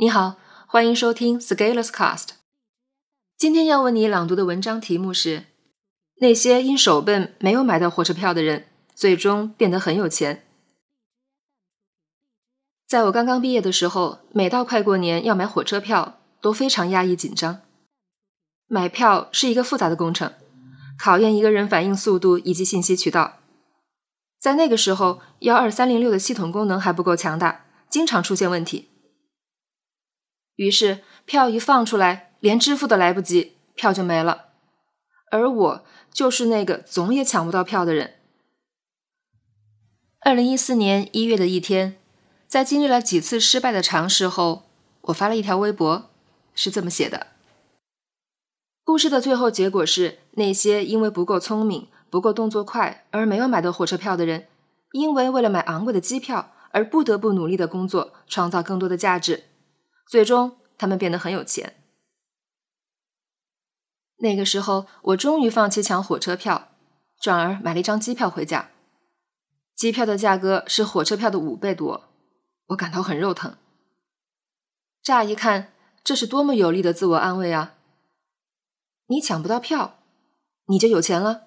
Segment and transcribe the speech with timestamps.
[0.00, 2.28] 你好，欢迎收听 Scalers Cast。
[3.36, 5.44] 今天要为你朗读的文章题目是：
[6.22, 10.46] 那些因手笨没有买到火车票的人，最终变得很有钱。
[12.88, 17.60] 在我刚刚毕业的时候，每到快过年要买火车票，都非常压抑紧张。
[18.68, 20.32] 买票是一个复杂的工程，
[20.98, 23.40] 考验一个人反应速度以及信息渠道。
[24.38, 28.88] 在那个时候，幺二三零六的系统功能还不够强大，经常出现问题。
[30.56, 34.46] 于是票一放出来，连支付都来不及，票就没了。
[35.30, 38.14] 而我就是那个总也抢不到票的人。
[40.20, 41.96] 二零一四年一月的一天，
[42.46, 44.64] 在经历了几次失败的尝试后，
[45.02, 46.10] 我发了一条微博，
[46.54, 47.28] 是这么写的：
[48.84, 54.48] 故事的最后结果是，那些因为不够聪明、不够动作快而没有买到火车票的人，
[54.92, 59.44] 因为为了买昂贵的机票而不得不努力的工作，创造更多的价值。
[60.10, 61.76] 最终，他们变得很有钱。
[64.16, 66.72] 那个时候，我终于放弃抢火车票，
[67.20, 68.72] 转而买了一张机票回家。
[69.76, 72.08] 机票的价格是火车票的五倍多，
[72.66, 73.56] 我感到很肉疼。
[75.00, 77.76] 乍一看，这是多么有力的自我安慰啊！
[79.06, 80.00] 你抢不到票，
[80.66, 81.46] 你就有钱了。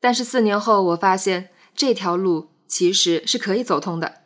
[0.00, 4.24] 但是四年后，我发现这条路其实是可以走通的。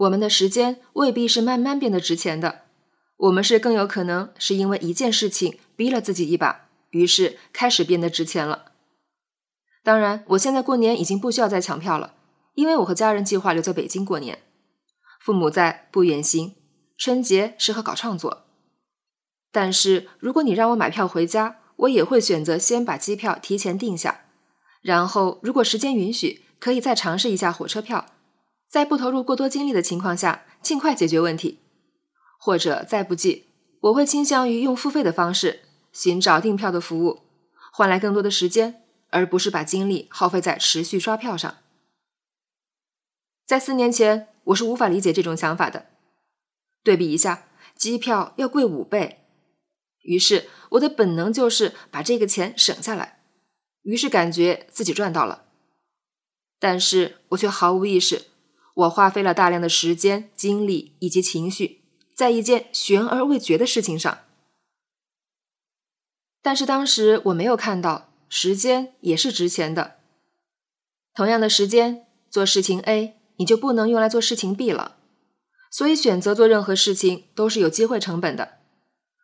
[0.00, 2.62] 我们的时间未必是慢慢变得值钱的，
[3.18, 8.72] 我们是更有可能是因为一件事情逼了自己一把，于是开始变得值钱了。
[9.82, 12.14] 当然，我现在过年已经不需要再抢票了，
[12.54, 14.38] 因为我和家人计划留在北京过年，
[15.20, 16.54] 父母在，不远行，
[16.96, 18.46] 春节适合搞创作。
[19.52, 24.22] 但是如果你让我买票回家，我也会选择先把机票提前订下，
[24.80, 28.06] 然后如果时间允许，可以再尝试一下火车票。
[28.70, 31.58] 在不投入过多精力的情况下，尽快解决问题，
[32.38, 33.46] 或者再不济，
[33.80, 35.62] 我会倾向于用付费的方式
[35.92, 37.22] 寻找订票的服务，
[37.72, 41.56] 换来更多的时间，而不是把精力耗费在持续刷票上。
[43.44, 45.86] 在四年前，我是无法理解这种想法的。
[46.84, 49.24] 对比一下，机票要贵五倍，
[50.02, 53.20] 于是我的本能就是把这个钱省下来，
[53.82, 55.46] 于是感觉自己赚到了，
[56.60, 58.26] 但是我却毫无意识。
[58.74, 61.82] 我花费了大量的时间、精力以及情绪，
[62.14, 64.18] 在一件悬而未决的事情上。
[66.42, 69.96] 但是当时我没有看到，时间也是值钱的。
[71.14, 74.96] 同样的时间做事情 A，你就不能用来做事情 B 了。
[75.70, 78.58] 所以选择做任何事情都是有机会成本的，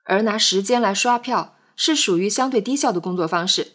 [0.05, 3.73] 而拿时间来刷票是属于相对低效的工作方式，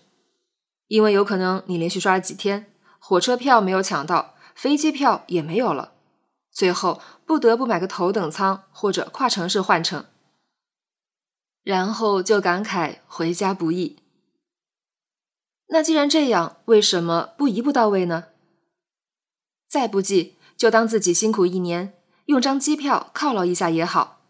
[0.87, 4.35] 因为有可能你连续刷了几天，火车票没有抢到。
[4.55, 5.93] 飞机票也没有了，
[6.51, 10.05] 最后不得不买个头等舱或者跨城市换乘，
[11.63, 13.97] 然后就感慨回家不易。
[15.67, 18.27] 那既然这样，为什么不一步到位呢？
[19.67, 21.93] 再不济，就当自己辛苦一年，
[22.25, 24.21] 用张机票犒劳一下也好。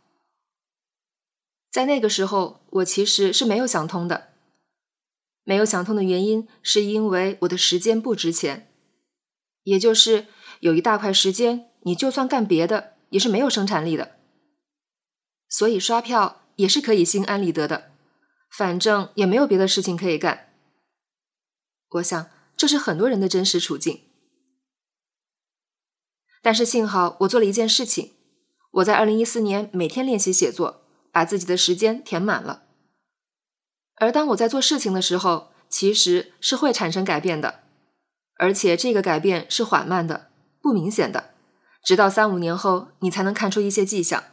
[1.71, 4.33] 在那个时候，我其实是没有想通的。
[5.43, 8.70] 没有想通的原因，是因为我的时间不值钱。
[9.63, 10.27] 也就是
[10.59, 14.17] 有一大块时间，你就算干别的也是没有生产力的，
[15.47, 17.91] 所以刷票也是可以心安理得的，
[18.49, 20.53] 反正也没有别的事情可以干。
[21.89, 24.01] 我想这是很多人的真实处境。
[26.41, 28.13] 但是幸好我做了一件事情，
[28.71, 32.63] 我在二零一四年每天练习写作，把自己的时间填满了。
[33.97, 37.60] 而当我在做事情的时候，其实是会产生改变的。
[38.41, 40.31] 而且这个改变是缓慢的、
[40.63, 41.29] 不明显的，
[41.83, 44.23] 直到三五年后，你才能看出一些迹象。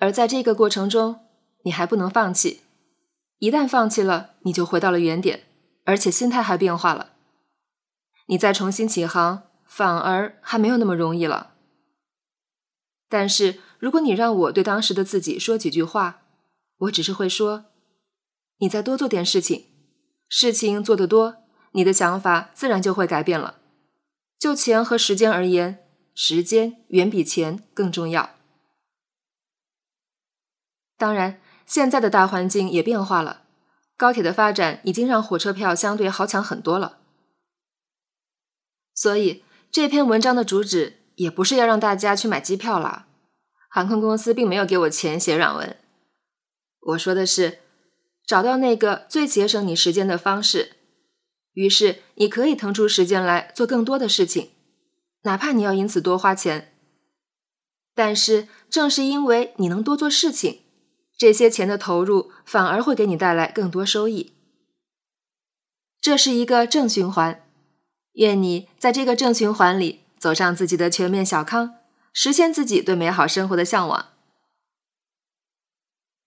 [0.00, 1.20] 而在这个过程中，
[1.64, 2.62] 你还不能放弃。
[3.38, 5.44] 一旦放弃了，你就回到了原点，
[5.84, 7.10] 而且心态还变化了。
[8.28, 11.52] 你再重新起航，反而还没有那么容易了。
[13.10, 16.22] 但是，如果你让我对当时的自己说几句话，
[16.78, 17.66] 我只是会说：
[18.60, 19.66] 你再多做点事情，
[20.30, 21.43] 事情做得多。
[21.74, 23.58] 你的想法自然就会改变了。
[24.38, 28.30] 就钱和时间而言，时间远比钱更重要。
[30.96, 33.42] 当然，现在的大环境也变化了，
[33.96, 36.98] 高铁的发展已经让火车票相对好抢很多了。
[38.94, 43.06] 所以这篇文章的主旨也不是要让大家去买机票了。
[43.68, 45.76] 航空公司并没有给我钱写软文。
[46.80, 47.58] 我说的是，
[48.24, 50.76] 找到那个最节省你时间的方式。
[51.54, 54.50] 于是，你可以腾出时间来做更多的事情，
[55.22, 56.72] 哪怕你要因此多花钱。
[57.94, 60.62] 但是正是因为你能多做事情，
[61.16, 64.32] 这些钱的投入反而会给你带来更多收益。
[66.00, 67.46] 这是一个正循环，
[68.14, 71.76] 愿你在这个正循环里走上自己的全面小康，
[72.12, 74.08] 实现自己对美好生活的向往。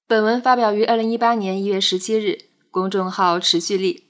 [0.07, 4.06] 本文发表于二零一八年一月十七日，公众号持续力。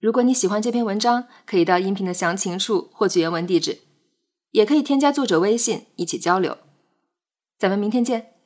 [0.00, 3.80] 如果你喜欢这篇文章，可以到音频的详情处获取原文地址，
[4.52, 6.56] 也可以添加作者微信一起交流。
[7.58, 8.37] 咱们明天见。